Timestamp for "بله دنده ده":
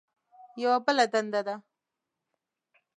0.85-1.55